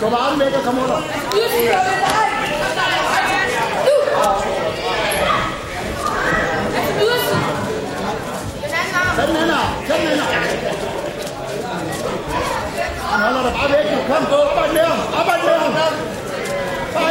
[0.00, 1.00] Kom armen væk og kom under.
[9.16, 9.70] Tag den anden arm.
[9.88, 10.44] Tag den anden arm.
[13.10, 13.98] Han holder dig bare væk nu.
[14.14, 14.98] Kom, arbejde med ham.
[15.20, 15.72] Arbejde med ham.
[16.94, 17.10] Bare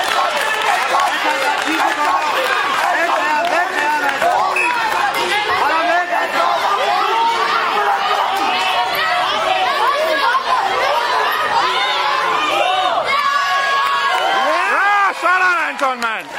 [15.81, 16.25] Anton, mand!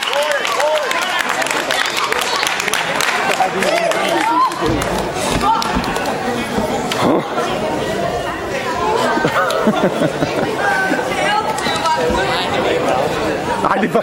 [13.62, 14.02] Nej, det var,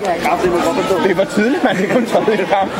[1.08, 1.78] det var tidligt, mand.
[1.78, 2.72] Det kom tredje kamp.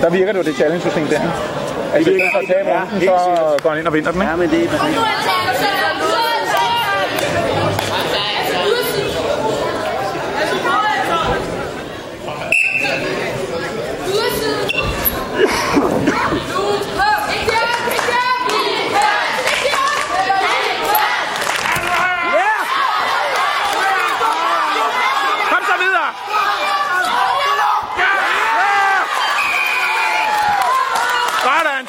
[0.00, 1.20] Der virker det jo det challenge-system der.
[1.94, 4.30] Altså, i stedet for at tabe runden, så går han ind og vinder den, ikke?
[4.30, 5.49] Ja, men det er perfekt.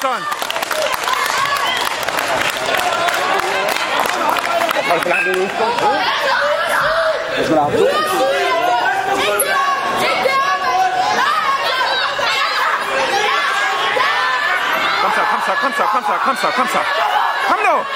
[0.02, 0.26] Deutschland!
[15.02, 16.78] Kommst du, kommst du, kommst du, kommst du, kommst du!
[17.48, 17.86] Komm doch!